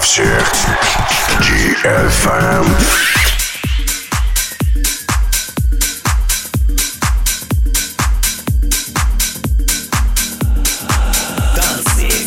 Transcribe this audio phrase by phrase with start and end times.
[0.00, 0.52] всех.
[1.40, 2.66] GFM.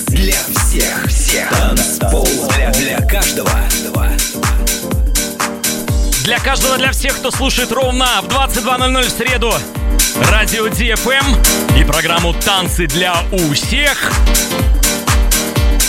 [0.08, 1.50] для всех, всех.
[1.50, 3.50] Танцпол для, для каждого.
[6.24, 9.54] Для каждого, для всех, кто слушает ровно в 22.00 в среду
[10.30, 14.12] радио DFM и программу «Танцы для у всех».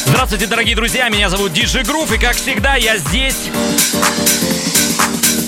[0.07, 3.49] Здравствуйте, дорогие друзья, меня зовут Диджи Грув, и как всегда я здесь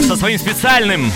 [0.06, 1.12] со своим специальным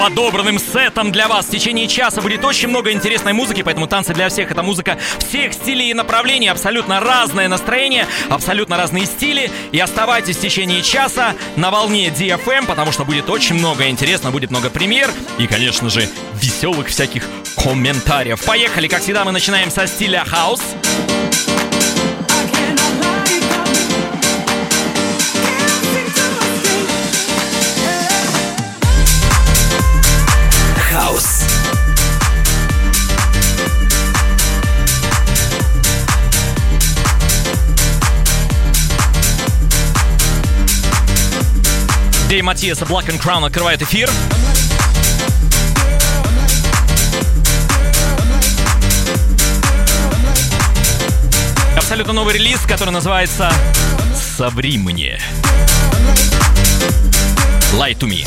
[0.00, 1.46] подобранным сетом для вас.
[1.46, 5.52] В течение часа будет очень много интересной музыки, поэтому танцы для всех это музыка всех
[5.52, 9.50] стилей и направлений, абсолютно разное настроение, абсолютно разные стили.
[9.70, 14.50] И оставайтесь в течение часа на волне DFM, потому что будет очень много интересно, будет
[14.50, 16.08] много премьер и, конечно же,
[16.40, 17.24] веселых всяких
[17.56, 18.44] комментариев.
[18.44, 20.60] Поехали, как всегда, мы начинаем со стиля хаус.
[42.32, 44.08] Дей Матиаса Black and Crown открывает эфир.
[51.76, 53.52] Абсолютно новый релиз, который называется
[54.38, 55.20] «Соври мне».
[57.74, 58.26] Lie to me.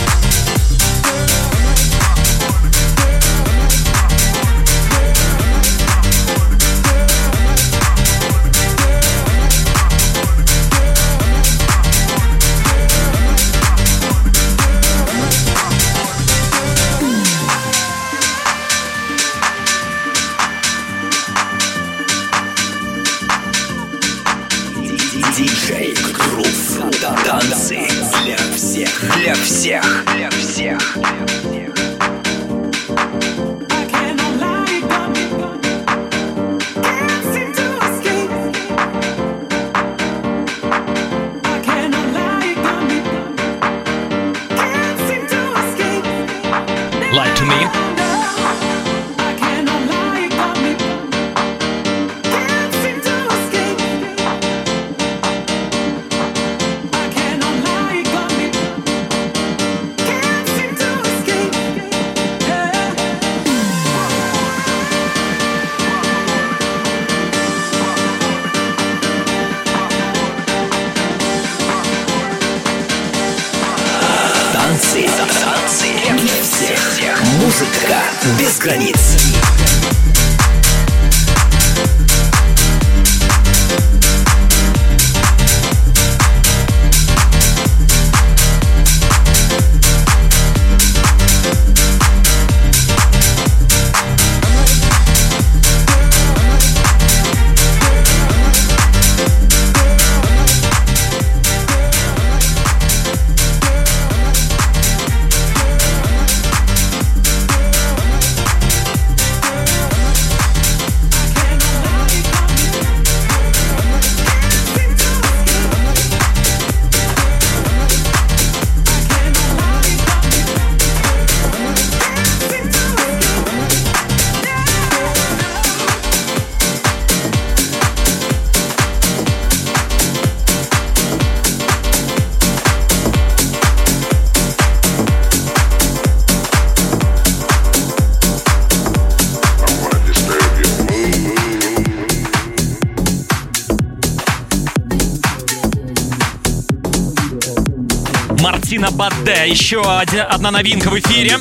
[148.96, 149.48] Бадде.
[149.48, 151.32] Еще одна новинка в эфире.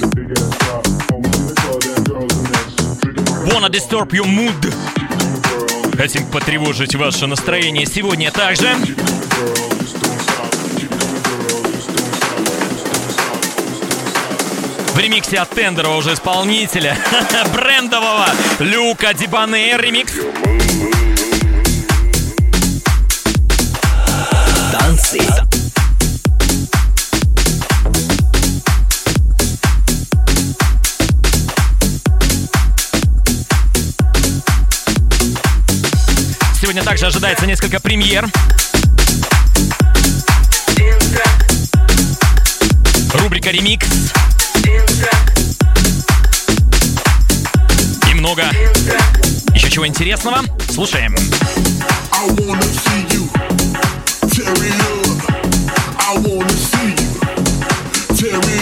[3.47, 4.75] Wanna disturb your mood.
[5.97, 8.67] Хотим потревожить ваше настроение сегодня также.
[14.89, 16.97] В ремиксе от Тендера уже исполнителя
[17.55, 18.27] брендового
[18.59, 20.13] Люка Дибане ремикс.
[20.13, 20.44] Танцы.
[36.95, 38.25] Также ожидается несколько премьер.
[43.15, 43.89] Рубрика «Ремикс».
[48.09, 48.45] И много
[49.53, 50.43] еще чего интересного.
[50.71, 51.17] Слушаем.
[52.13, 53.25] I wanna see you
[58.15, 58.29] Бадде.
[58.29, 58.54] Wanna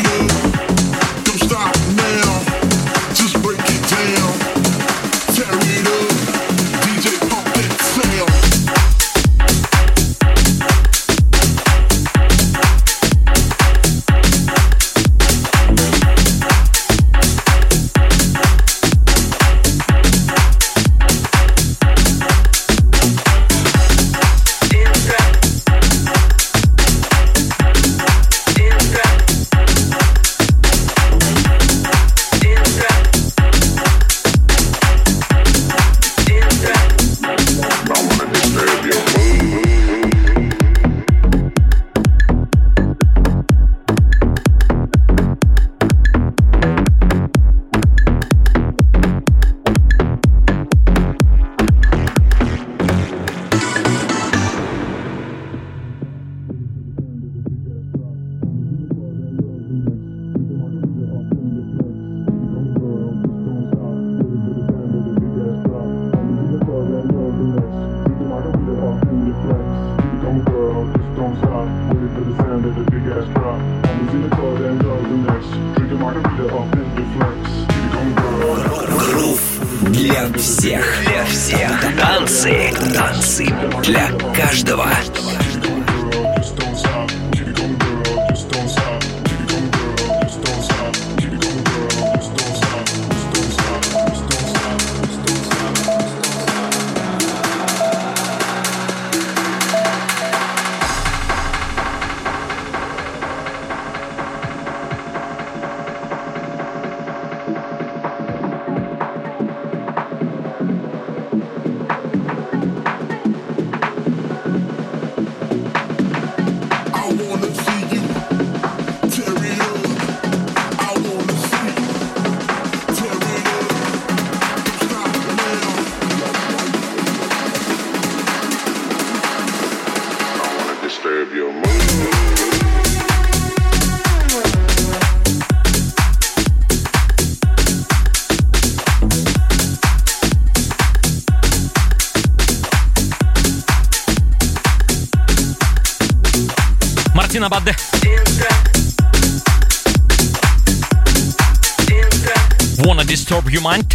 [153.13, 153.95] Disturb Your Mind.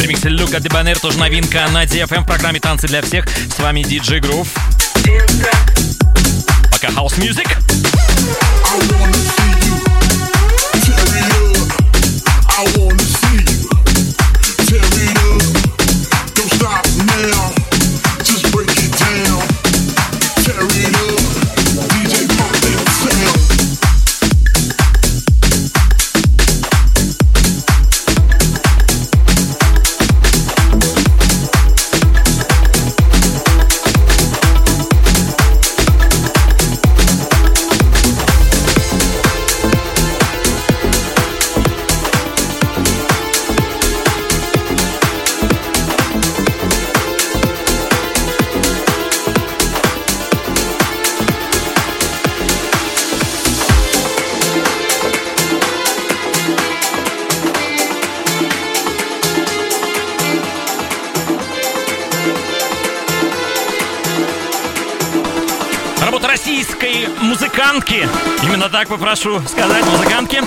[0.00, 3.24] Ремикс Люка Дебанер, тоже новинка на DFM в программе «Танцы для всех».
[3.28, 4.48] С вами DJ Groove.
[6.72, 7.46] Пока House Music.
[8.64, 9.76] I wanna see you.
[10.82, 11.70] Tear it up.
[12.48, 12.97] I wanna
[67.68, 68.08] музыкантки.
[68.42, 70.42] Именно так попрошу сказать, музыкантки.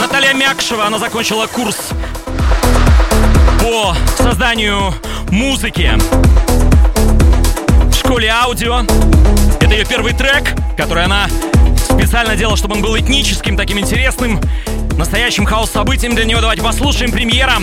[0.00, 1.90] Наталья Мякшева, она закончила курс
[3.60, 4.94] по созданию
[5.30, 5.92] музыки
[7.90, 8.80] в школе аудио.
[9.60, 11.26] Это ее первый трек, который она
[11.84, 14.40] специально делала, чтобы он был этническим, таким интересным,
[14.96, 16.40] настоящим хаос-событием для него.
[16.40, 17.58] Давайте послушаем премьера.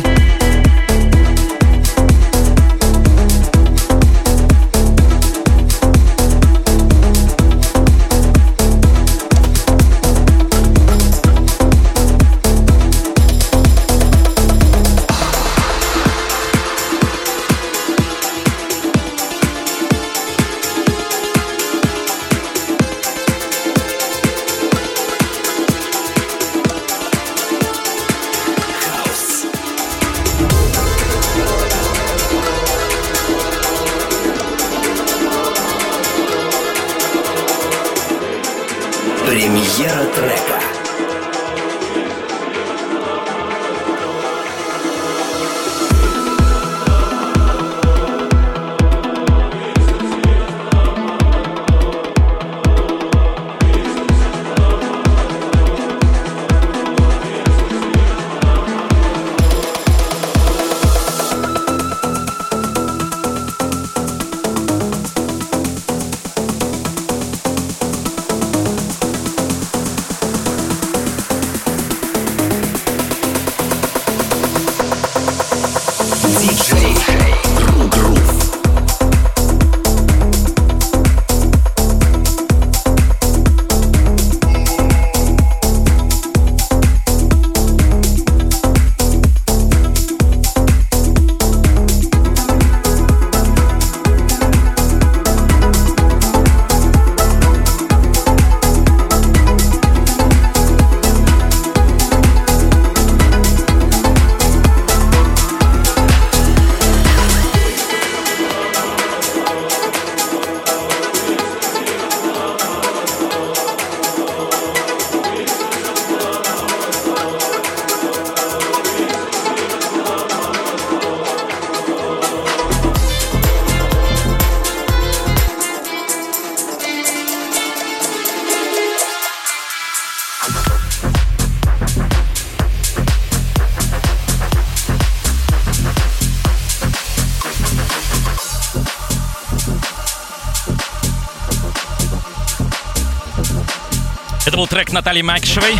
[144.71, 145.77] Трек Натальи Макишевой.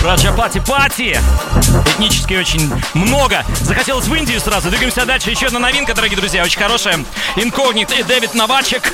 [0.00, 1.20] Раджа Пати Пати.
[1.86, 3.44] Этнически очень много.
[3.62, 4.70] Захотелось в Индию сразу.
[4.70, 5.30] Двигаемся дальше.
[5.30, 7.04] Еще одна новинка, дорогие друзья, очень хорошая.
[7.34, 8.92] Инкогнит и Дэвид Новачек.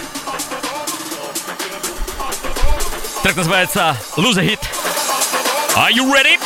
[3.23, 4.61] Трек называется Lose a Hit.
[5.77, 6.41] Are you ready?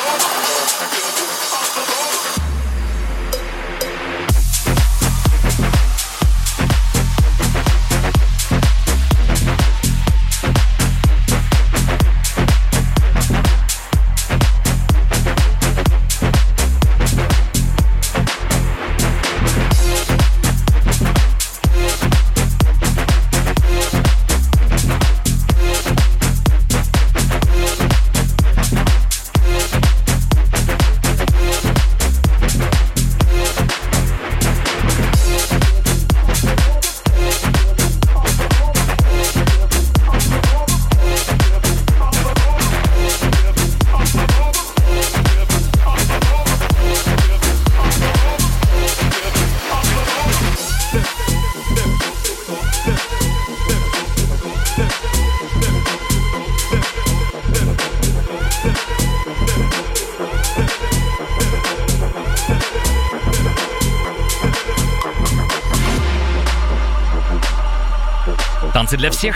[68.78, 69.34] Танцы для всех.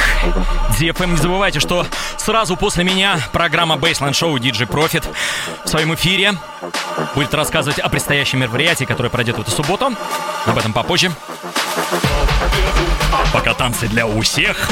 [0.79, 1.85] DFM, не забывайте, что
[2.17, 5.05] сразу после меня программа Baseline Show DJ Profit
[5.65, 6.35] в своем эфире
[7.17, 9.97] будет рассказывать о предстоящем мероприятии, которое пройдет в эту субботу.
[10.47, 11.11] Об этом попозже.
[13.33, 14.71] Пока танцы для у всех.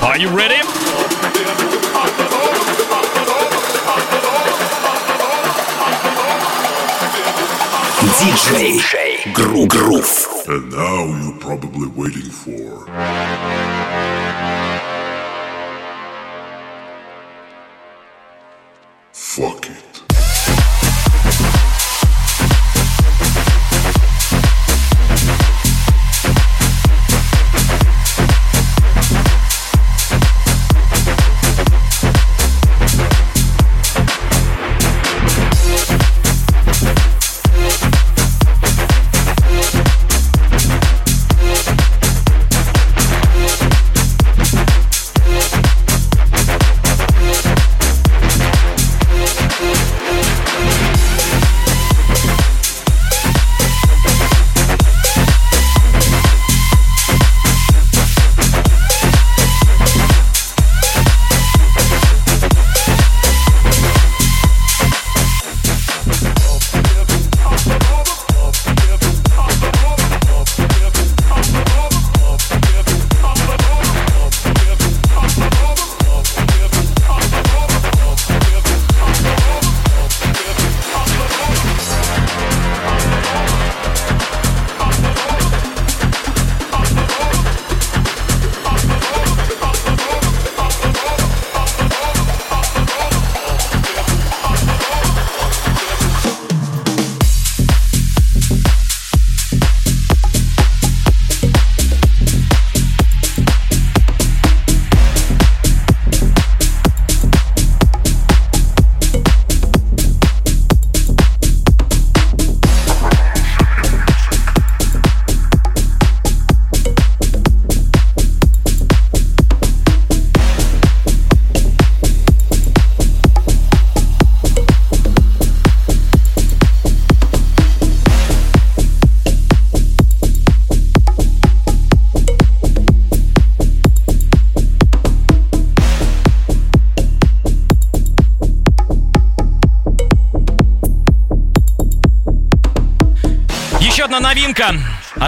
[0.00, 0.62] Are you ready?
[8.20, 8.80] Диджей
[9.34, 9.68] Groove.
[9.68, 10.26] Groove.
[10.48, 12.86] And now you're probably waiting for.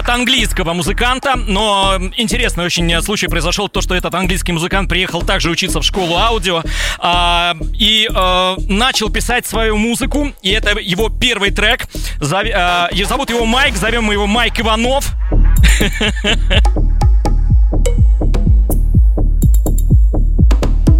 [0.09, 5.81] Английского музыканта, но интересный очень случай произошел, то, что этот английский музыкант приехал также учиться
[5.81, 6.63] в школу аудио
[6.97, 11.87] а, и а, начал писать свою музыку, и это его первый трек.
[12.19, 15.13] Зови, а, зовут его Майк, зовем мы его Майк Иванов.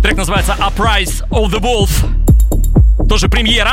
[0.03, 1.89] Трек называется Uprise of the Wolf.
[3.07, 3.71] Тоже премьера.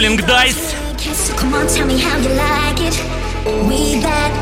[0.00, 0.56] Роллинг Дайс.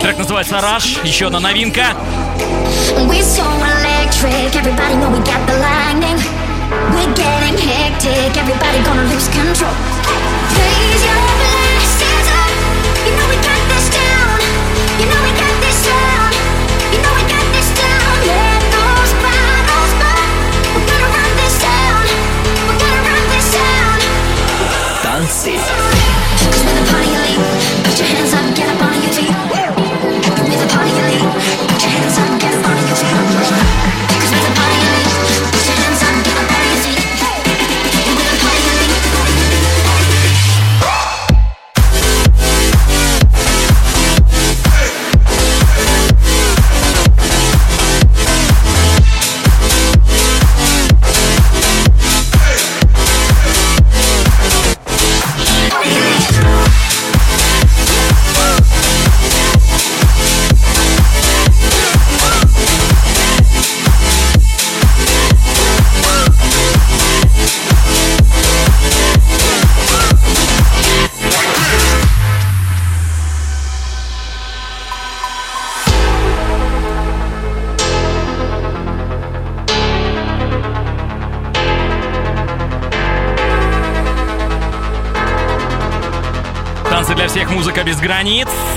[0.01, 1.97] Трек называется «Раш», еще одна новинка.
[3.09, 3.49] We're so.
[88.09, 88.68] Границ.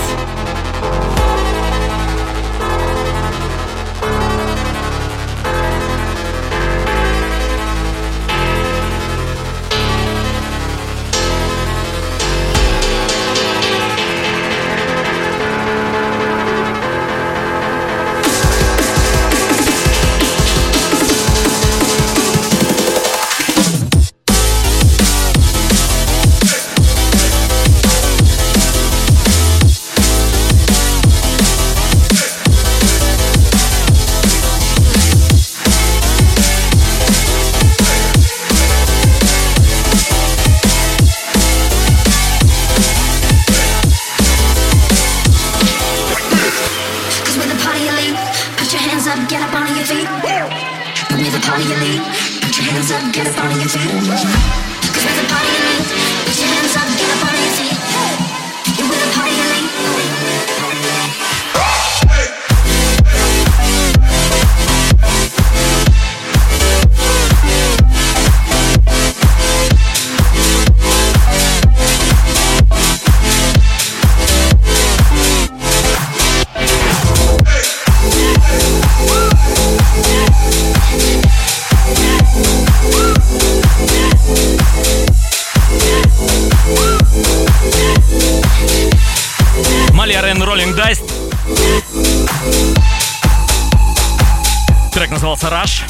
[95.31, 95.83] Назывался Rush.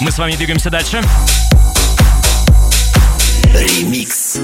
[0.00, 1.02] Мы с вами двигаемся дальше.
[3.52, 4.38] Ремикс.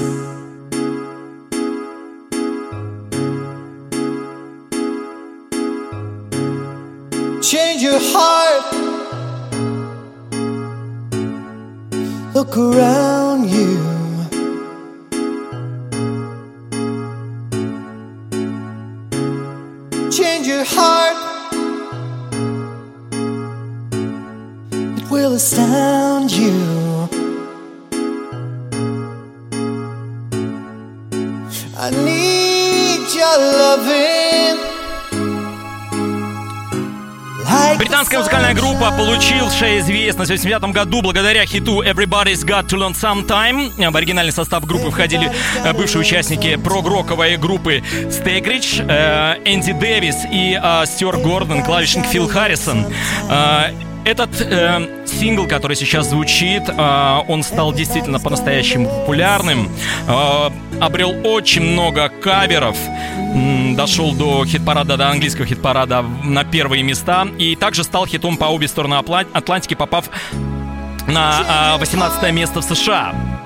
[7.41, 8.65] change your heart.
[12.33, 13.96] Look around you.
[25.57, 27.09] Astound you.
[31.75, 34.57] I need your loving.
[37.79, 43.91] Британская музыкальная группа, получившая известность в 80 году благодаря хиту Everybody's Got to Learn Sometime.
[43.91, 45.31] В оригинальный состав группы входили
[45.63, 52.27] э, бывшие участники прогроковой группы Стейкридж, э, Энди Дэвис и э, Стюарт Гордон, клавишник Фил
[52.27, 52.85] Харрисон.
[54.07, 59.69] Э, Этот э, сингл, который сейчас звучит, э, он стал действительно по-настоящему популярным,
[60.07, 62.77] э, обрел очень много каверов,
[63.17, 67.27] м, дошел до хит-парада, до английского хит-парада на первые места.
[67.37, 70.09] И также стал хитом по обе стороны Атлантики, попав
[71.07, 73.36] на э, 18 место в США.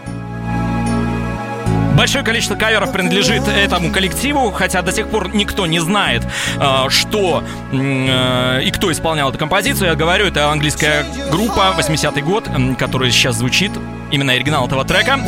[2.01, 6.23] Большое количество каверов принадлежит этому коллективу, хотя до сих пор никто не знает,
[6.57, 9.89] э, что э, и кто исполнял эту композицию.
[9.89, 13.71] Я говорю, это английская группа 80-й год, которая сейчас звучит,
[14.09, 15.19] именно оригинал этого трека.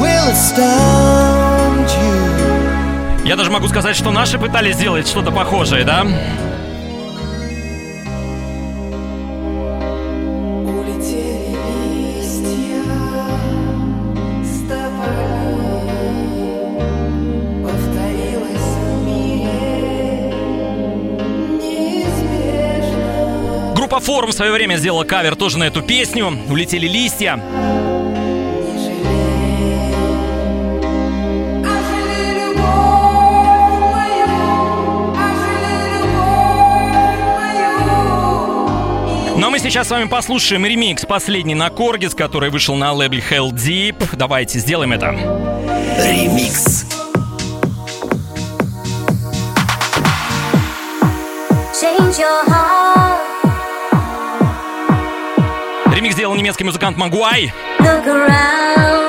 [3.24, 6.08] Я даже могу сказать, что наши пытались сделать что-то похожее, да?
[24.04, 26.38] Форум в свое время сделала кавер тоже на эту песню.
[26.50, 27.40] Улетели листья.
[39.38, 43.52] Но мы сейчас с вами послушаем ремикс последний на Коргис, который вышел на лейбле Hell
[43.52, 44.18] Deep.
[44.18, 45.12] Давайте сделаем это.
[45.98, 46.86] Ремикс.
[51.74, 52.73] Change your heart.
[56.44, 57.54] немецкий музыкант Магуай.
[57.80, 59.03] Look around.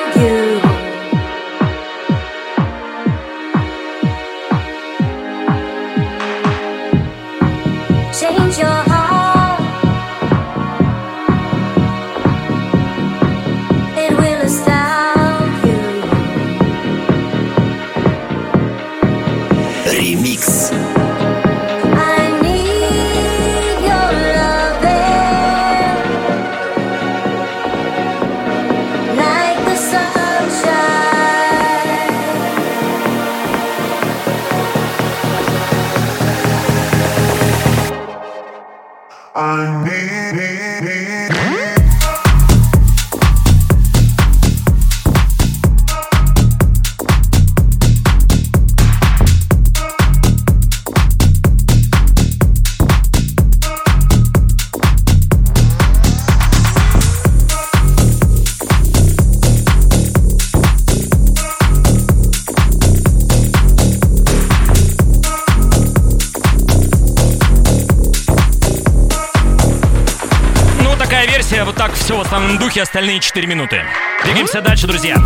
[72.05, 73.83] Все в основном духе, остальные 4 минуты.
[74.23, 75.17] Двигаемся дальше, друзья.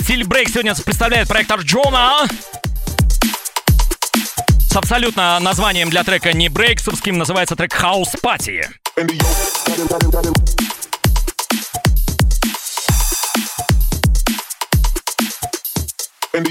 [0.00, 2.26] Стиль Брейк сегодня представляет проект Джона.
[4.68, 8.68] с абсолютно названием для трека не брейксовским, называется трек «Хаус Пати».
[16.34, 16.46] And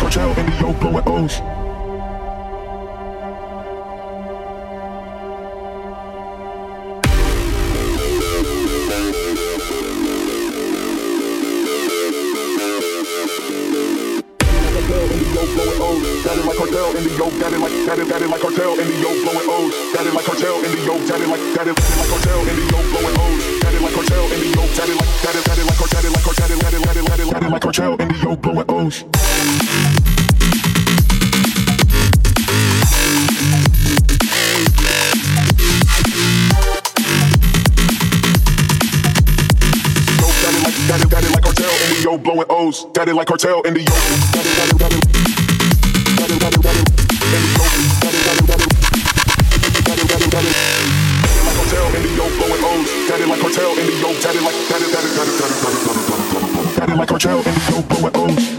[0.00, 1.65] Hotel, Indio, blowing O's.
[42.92, 43.88] Daddy like cartel in the Like
[51.56, 52.24] cartel in the yo
[52.68, 53.08] O's.
[53.08, 54.12] Daddy like cartel in the yo.
[54.20, 58.02] Daddy like daddy daddy daddy daddy daddy daddy daddy daddy like cartel in the daddy,
[58.02, 58.55] daddy, O's.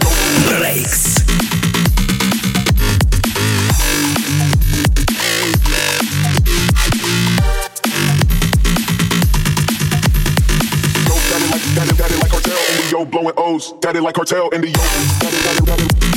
[13.79, 16.16] Daddy like cartel in the yoke.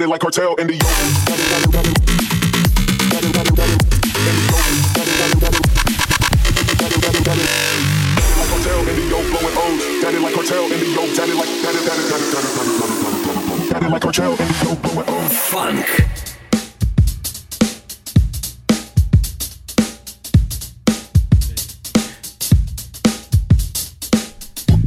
[0.00, 0.78] got it like cartel in the
[10.00, 12.20] Got it like cartel in the yo, got it like got it, got it, got
[12.20, 12.50] it, got it,
[13.70, 15.86] got it, like cartel in the yo, blowing on funk.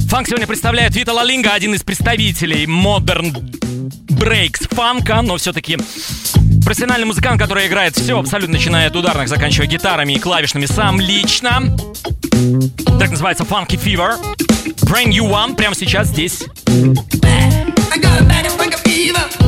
[0.08, 3.63] Фанк сегодня представляет Вита Лалинга, один из представителей Modern
[4.24, 5.76] Breaks фанка, но все-таки
[6.64, 11.76] профессиональный музыкант, который играет все, абсолютно начиная от ударных, заканчивая гитарами и клавишными сам лично.
[12.98, 14.16] Так называется Funky Fever.
[14.86, 16.44] Brand New One прямо сейчас здесь.
[16.66, 19.43] I got a funky fever.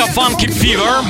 [0.00, 1.04] Лалинга Funky Fever.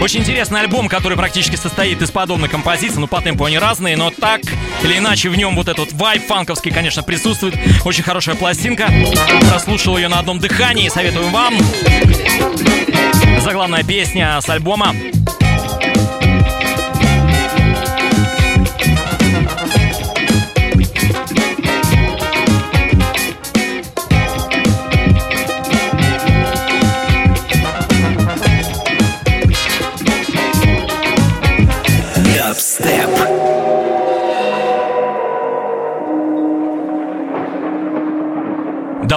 [0.00, 4.10] Очень интересный альбом, который практически состоит из подобных композиций, ну по темпу они разные, но
[4.10, 4.40] так
[4.82, 7.54] или иначе в нем вот этот вайб фанковский, конечно, присутствует.
[7.84, 8.88] Очень хорошая пластинка.
[9.50, 11.54] Прослушал ее на одном дыхании, советую вам.
[13.40, 14.94] Заглавная песня с альбома.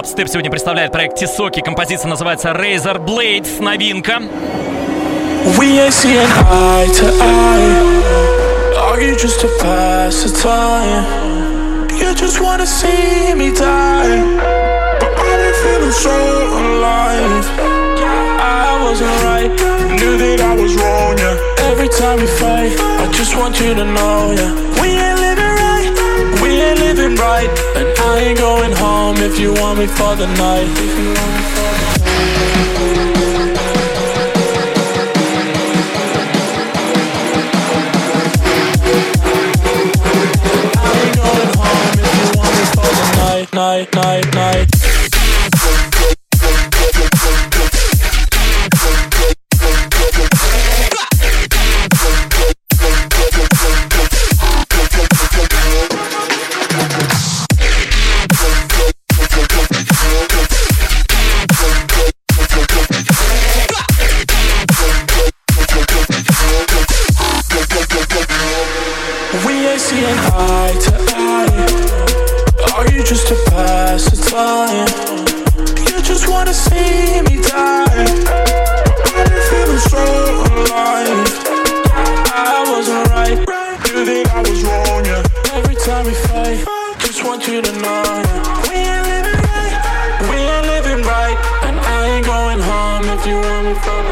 [0.04, 1.62] Дабстеп сегодня представляет проект Тисоки.
[1.62, 3.62] Композиция называется Razor Blades.
[3.62, 4.20] Новинка.
[5.56, 8.92] We ain't seeing eye to eye.
[8.92, 11.06] Argue just to pass the time.
[11.98, 14.20] You just wanna see me die.
[15.00, 16.10] But I've been feeling so
[16.52, 17.46] alive.
[18.38, 19.50] I wasn't right.
[19.88, 21.70] Knew that I was wrong, yeah.
[21.70, 24.82] Every time we fight, I just want you to know, yeah.
[24.82, 25.13] We ain't
[27.04, 27.48] living right.
[27.76, 30.68] And I ain't going home if you want me for the night.
[40.76, 44.73] I ain't going home if you want me for the night, night, night, night.
[69.94, 71.54] Seeing eye to eye.
[72.74, 74.88] Are you just to pass the time?
[75.86, 78.02] You just wanna see me die.
[79.14, 80.04] I've been feeling so
[80.58, 81.28] alive.
[82.50, 83.38] I wasn't right.
[83.86, 85.58] Knew that I was wrong, yeah.
[85.58, 86.58] Every time we fight,
[86.98, 88.02] just want you to know.
[88.26, 88.66] yeah.
[88.66, 89.74] We ain't living right.
[90.28, 91.38] We ain't living right.
[91.66, 94.03] And I ain't going home if you want me for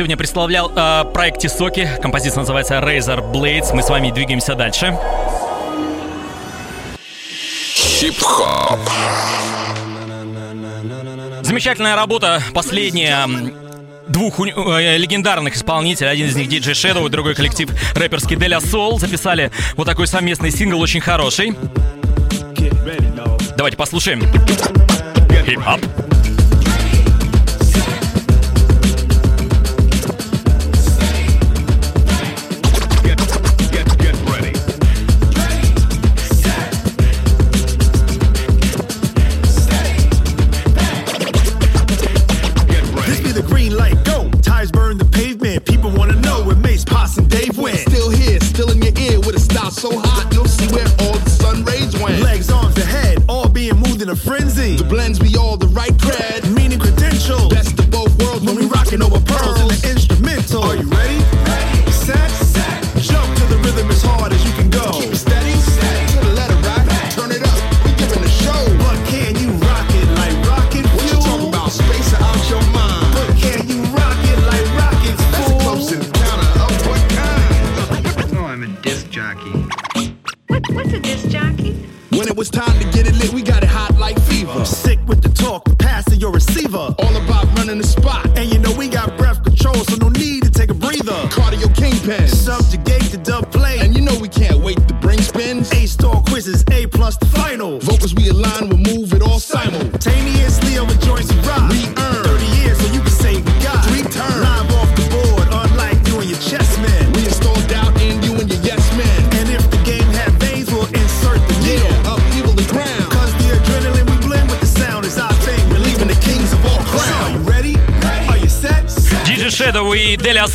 [0.00, 1.86] сегодня представлял э, проект Тисоки.
[2.00, 3.74] Композиция называется Razor Blades.
[3.74, 4.96] Мы с вами двигаемся дальше.
[7.74, 8.80] Хип-хоп.
[11.42, 13.28] Замечательная работа, последняя
[14.08, 16.12] двух э, легендарных исполнителей.
[16.12, 20.80] Один из них DJ Shadow, другой коллектив рэперский Деля Soul записали вот такой совместный сингл,
[20.80, 21.54] очень хороший.
[23.54, 24.22] Давайте послушаем.
[25.44, 26.09] Хип-хоп.
[54.10, 54.76] A frenzy.
[54.76, 56.52] The blends be all the right cred.
[56.54, 57.48] Meaning credentials.
[57.48, 59.74] Best of both worlds when we rockin' over pearls in the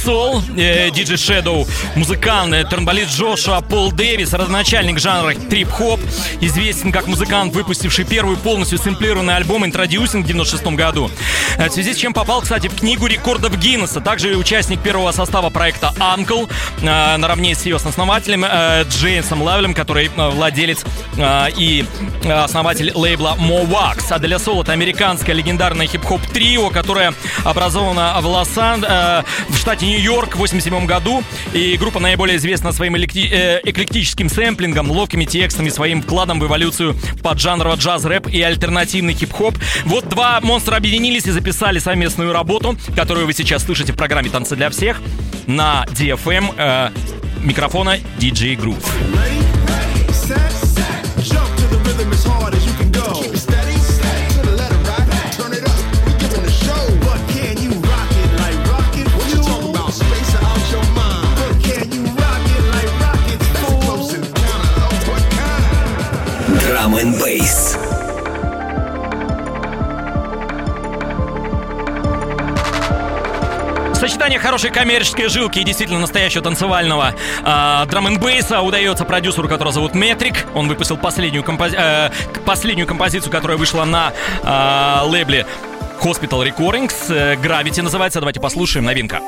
[0.05, 0.39] Сол.
[0.55, 5.99] Э, DJ Shadow– музыкант, тромболист Джошуа Пол Дэвис, родоначальник жанра трип-хоп,
[6.41, 11.09] известен как музыкант, выпустивший первый полностью сэмплированный альбом Introducing в 96 году.
[11.57, 14.01] Э, В связи с чем попал, кстати, в книгу рекордов Гиннесса.
[14.01, 16.49] Также участник первого состава проекта Uncle,
[16.81, 20.83] э, наравне с ее основателем э, Джеймсом Лавелем, который владелец
[21.57, 21.85] и
[22.25, 24.05] основатель лейбла Mowax.
[24.09, 30.35] А Деля Сол– это американское легендарное хип-хоп трио, которое образовано в Лос-Ан, в штате Нью-Йорк
[30.35, 31.23] в 87 году.
[31.53, 37.75] И группа наиболее известна своим электи- эклектическим сэмплингом, ловкими текстами, своим вкладом в эволюцию поджанрового
[37.77, 39.55] джаз-рэп и альтернативный хип-хоп.
[39.85, 41.31] Вот два монстра объединились и
[41.79, 45.01] совместную работу, которую вы сейчас слышите в программе «Танцы для всех»
[45.47, 46.89] на DFM э,
[47.43, 48.83] микрофона DJ Groove.
[66.65, 67.54] Drum and bass.
[74.05, 79.73] Сочетание хорошей коммерческой жилки и действительно настоящего танцевального э, драм н бейса удается продюсеру, которого
[79.73, 80.45] зовут Метрик.
[80.53, 82.11] Он выпустил последнюю, компози- э,
[82.45, 85.47] последнюю композицию, которая вышла на э, лейбле
[86.03, 86.93] Hospital Recordings.
[87.09, 88.19] Э, Gravity называется.
[88.19, 88.85] Давайте послушаем.
[88.85, 89.21] Новинка.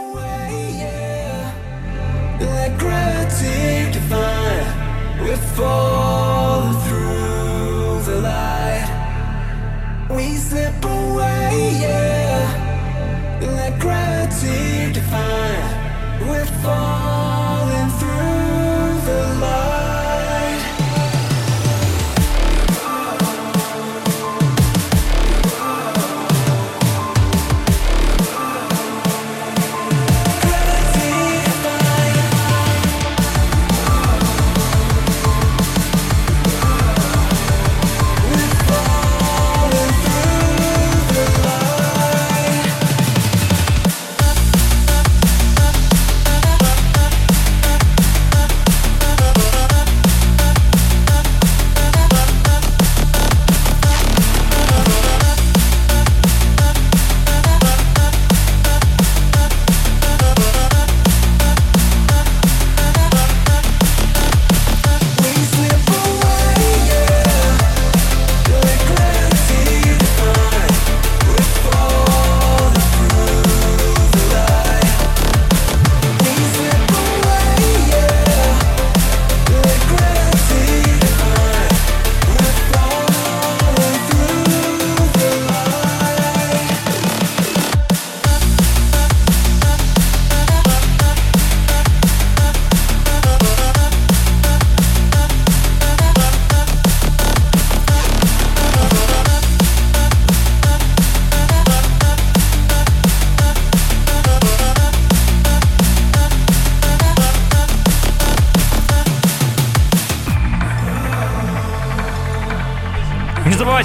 [10.09, 12.66] We slip away, yeah.
[13.40, 16.28] Like gravity define.
[16.28, 18.37] we're falling through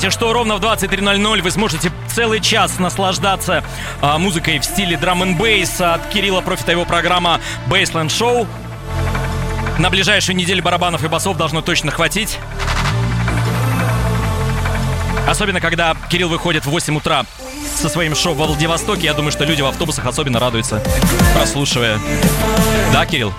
[0.03, 3.63] забывайте, что ровно в 23.00 вы сможете целый час наслаждаться
[4.01, 8.47] а, музыкой в стиле драм н от Кирилла Профита его программа Baseland Show.
[9.79, 12.39] На ближайшую неделю барабанов и басов должно точно хватить.
[15.29, 17.25] Особенно, когда Кирилл выходит в 8 утра
[17.77, 19.07] со своим шоу во Владивостоке.
[19.07, 20.83] Я думаю, что люди в автобусах особенно радуются,
[21.35, 22.01] прослушивая.
[22.93, 23.33] Да, Кирилл?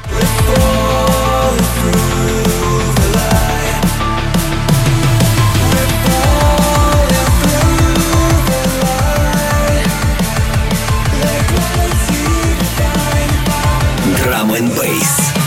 [14.43, 15.42] Драм н бейс.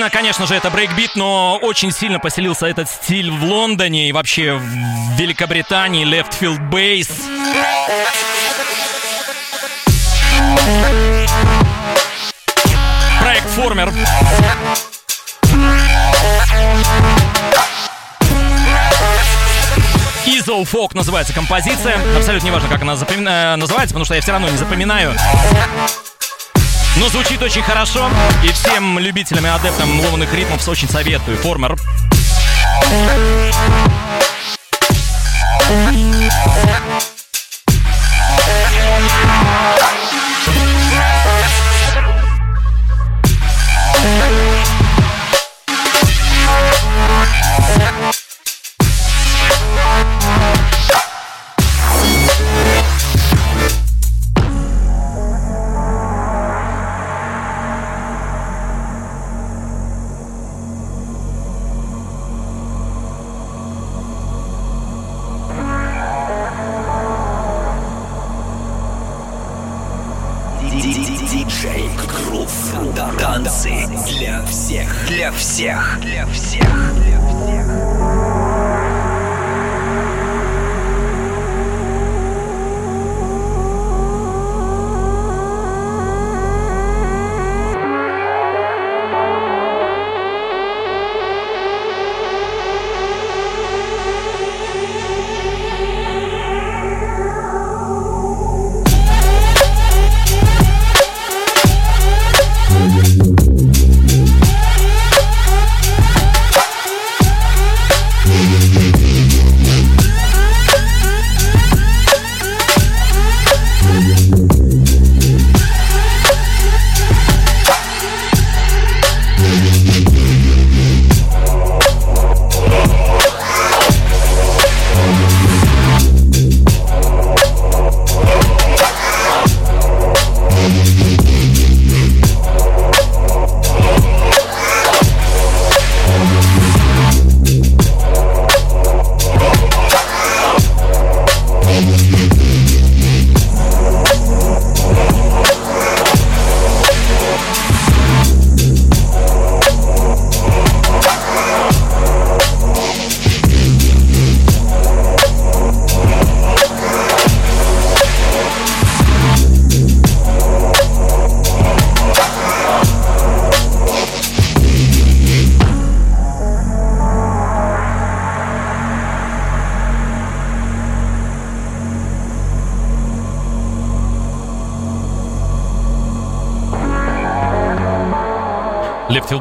[0.00, 4.54] Изначально, конечно же, это брейкбит, но очень сильно поселился этот стиль в Лондоне и вообще
[4.54, 7.10] в Великобритании, Left Field Bass.
[13.20, 13.92] Проект Формер.
[20.24, 21.98] Изол Фок называется композиция.
[22.16, 25.14] Абсолютно неважно, как она запоми- э, называется, потому что я все равно не запоминаю.
[26.96, 28.10] Но звучит очень хорошо,
[28.44, 31.36] и всем любителям и адептам ломаных ритмов очень советую.
[31.38, 31.76] Формер.
[35.90, 36.30] Диджей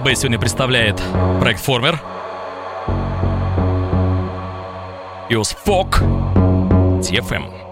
[0.10, 1.00] Base сегодня представляет
[1.40, 1.96] проект Former.
[5.30, 6.02] Иос Фок.
[6.02, 7.69] TFM.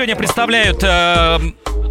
[0.00, 1.38] Сегодня представляют э,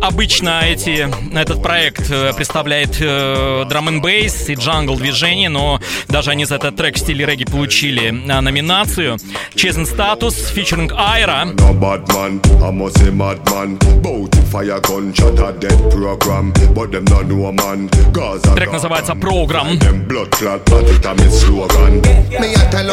[0.01, 1.07] обычно эти
[1.37, 6.55] этот проект э, представляет э, драм н бейс и джангл движение, но даже они за
[6.55, 9.19] этот трек в стиле регги получили э, номинацию.
[9.53, 11.45] Честный статус, фичеринг Айра.
[11.45, 12.07] But
[18.55, 19.77] Трек называется «Программ».
[20.09, 20.59] But a
[22.71, 22.89] tell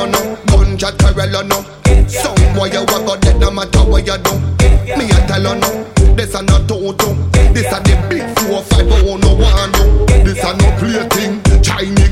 [2.69, 4.76] you go dead no matter what you do.
[4.87, 5.83] Me a tell you no,
[6.15, 7.15] this a no toto.
[7.51, 10.07] This a the big four five oh no one do.
[10.23, 12.07] This a no plaything, Chinese.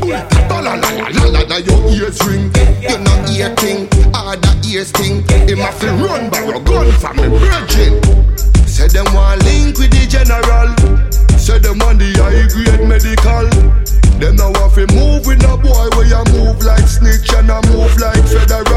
[0.00, 2.50] Bullet la la la la la your ears ring.
[2.80, 5.20] You no ear thing, other ears thing.
[5.48, 8.00] Him a fi run by a gun from me virgin.
[8.66, 10.72] Say them want link with the general.
[11.38, 13.48] Say them on the high grade medical.
[14.18, 17.60] Them now want fi move with no boy where you move like snitch and I
[17.68, 18.73] move like federal.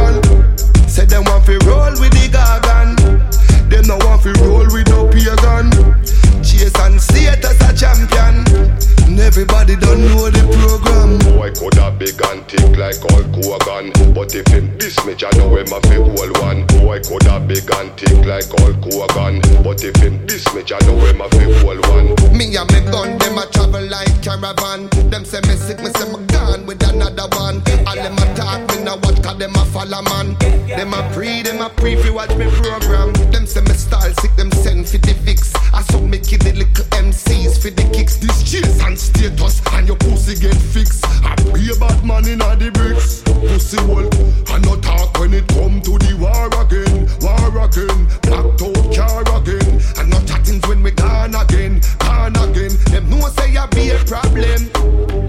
[9.38, 11.14] Everybody don't know the program.
[11.38, 15.54] Boy coulda big and thick like Hulk Hogan, but if him diss me, I know
[15.54, 16.66] him a fi hold one.
[16.82, 20.98] Boy coulda big and thick like Hulk Hogan, but if him diss me, I know
[21.06, 22.18] him a fi hold one.
[22.34, 24.90] Me and me gun, them a travel like caravan.
[25.14, 27.62] Them say me sick, me say me gone with another one.
[27.86, 30.34] All them a talk, me now watch, cause them a follow man.
[30.66, 33.14] Them a pre, them a pre, fi watch me program.
[33.30, 35.57] Them say me style sick, them send for the fix.
[35.78, 38.18] I saw me the little MCs for the kicks.
[38.18, 41.06] This chase and status, and your pussy get fixed.
[41.22, 43.22] I be a bad man in all the bricks.
[43.22, 44.10] Pussy hole,
[44.50, 47.06] I no talk when it come to the war again.
[47.22, 49.78] War again, blacked out car again.
[50.02, 52.74] And no chattings when we gone again, gone again.
[52.90, 54.74] Them know say I be a problem.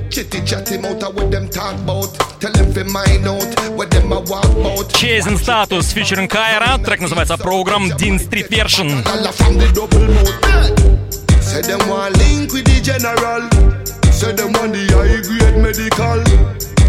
[0.09, 2.09] Chitty chatty mouth a what them talk about.
[2.41, 3.53] Tell them fi mind out
[4.18, 4.94] what them a walk about.
[4.94, 6.78] Чейзен статус фичеринг Айра.
[6.84, 9.04] Трек называется Программ Дин Стрит Вершин.
[9.04, 11.42] Dollar from the double mouth.
[11.42, 13.50] Say them want link with the general.
[14.12, 16.24] Say them want the high grade medical.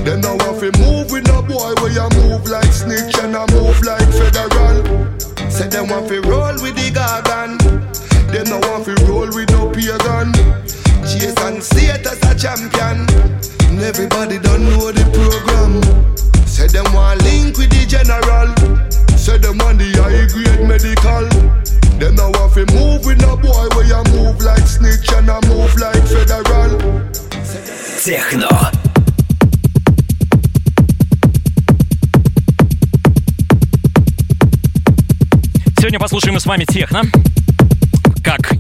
[0.05, 3.47] Them now want fi move with no boy where you move like snitch and I
[3.53, 4.77] move like federal.
[5.51, 6.77] Say them want fi roll with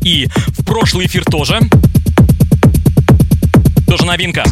[0.10, 1.60] и в прошлый эфир тоже.
[3.88, 4.44] Тоже новинка.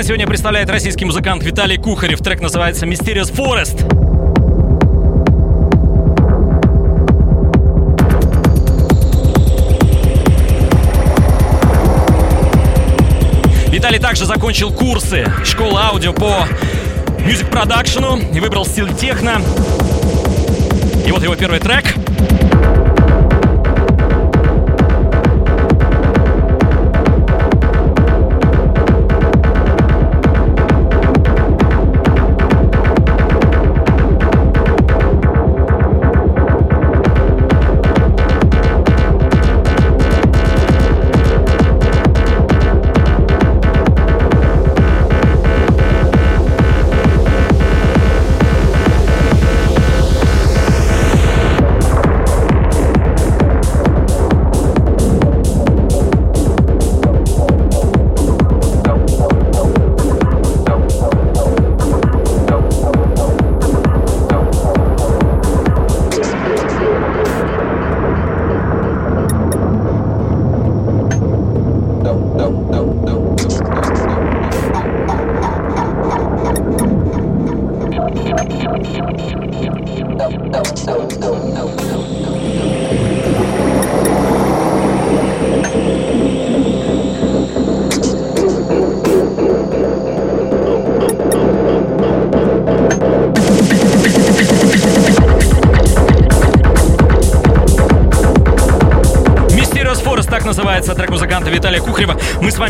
[0.00, 2.20] нас сегодня представляет российский музыкант Виталий Кухарев.
[2.20, 3.84] Трек называется «Mysterious Forest».
[13.70, 16.46] Виталий также закончил курсы школы аудио по
[17.18, 19.42] мюзик продакшену и выбрал стиль техно.
[21.06, 21.94] И вот его первый трек—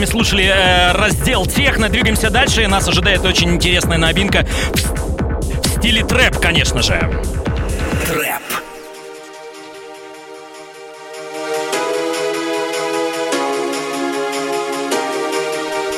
[0.01, 2.67] вами слушали э, раздел техно, двигаемся дальше.
[2.69, 6.99] Нас ожидает очень интересная новинка в, в стиле трэп, конечно же.
[8.07, 8.43] Трэп.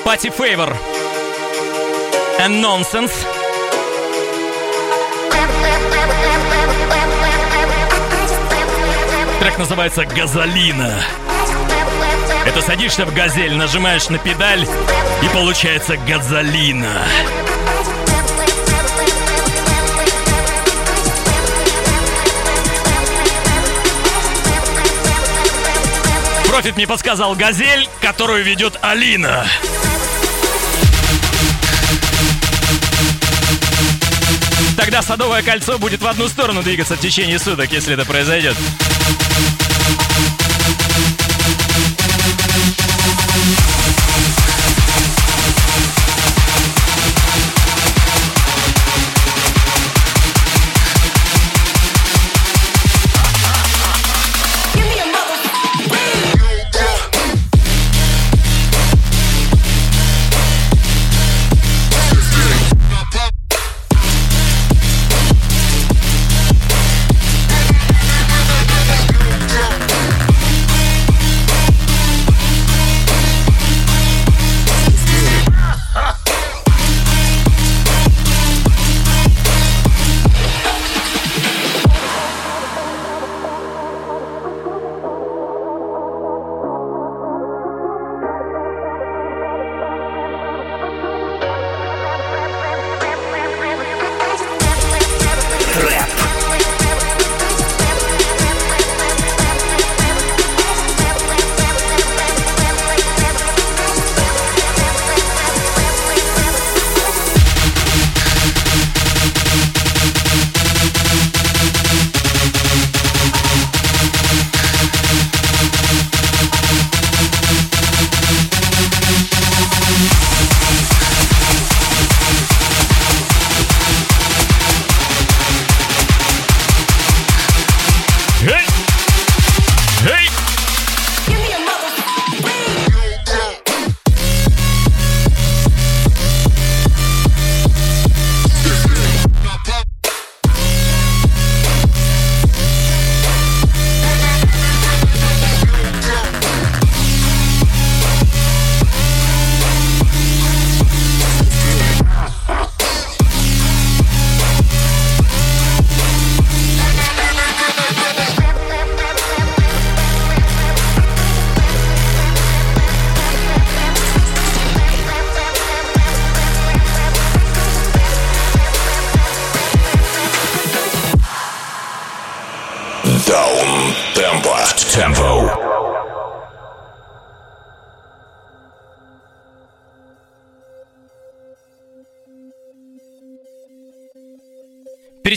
[0.04, 0.76] Пати Фейвор.
[2.40, 3.12] And Nonsense.
[9.38, 10.92] Трек называется «Газолина».
[12.44, 14.66] Это садишься в газель, нажимаешь на педаль,
[15.22, 17.02] и получается газолина.
[26.48, 29.46] Профит мне подсказал газель, которую ведет Алина.
[34.76, 38.56] Тогда Садовое кольцо будет в одну сторону двигаться в течение суток, если это произойдет.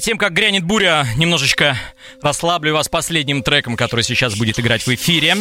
[0.06, 1.76] Тем, как грянет буря, немножечко
[2.22, 5.36] расслаблю вас последним треком, который сейчас будет играть в эфире.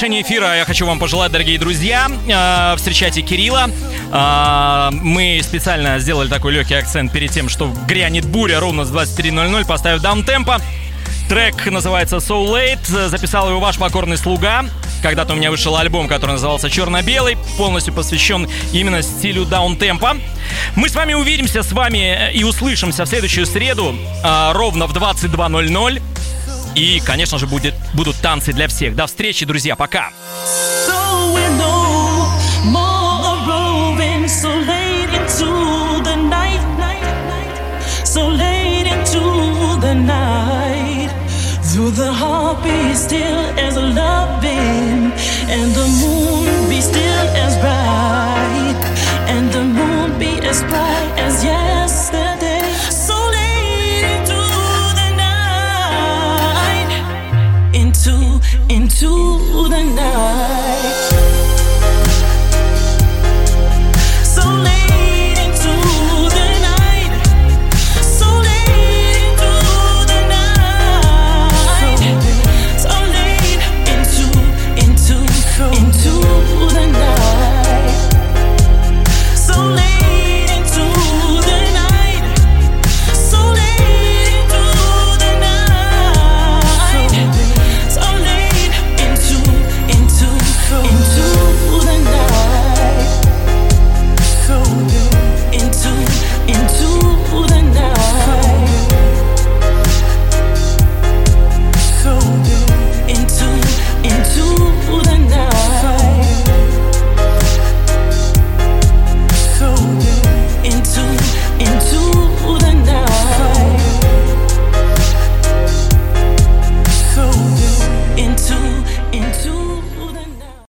[0.00, 2.10] Завершении эфира я хочу вам пожелать, дорогие друзья.
[2.26, 3.68] Э, Встречайте Кирилла.
[4.10, 9.66] Э, Мы специально сделали такой легкий акцент перед тем, что грянет буря ровно с 23.00,
[9.66, 10.58] поставив даунтемпа.
[11.28, 13.08] Трек называется So Late.
[13.08, 14.64] Записал его ваш покорный слуга.
[15.02, 20.16] Когда-то у меня вышел альбом, который назывался «Черно-белый», полностью посвящен именно стилю даунтемпа.
[20.76, 23.94] Мы с вами увидимся с вами и услышимся в следующую среду
[24.24, 26.00] э, ровно в 22.00.
[26.74, 28.94] И, конечно же, будет, будут танцы для всех.
[28.94, 29.76] До встречи, друзья.
[29.76, 30.10] Пока.
[50.50, 51.79] As bright, as bright
[59.02, 61.09] into the night.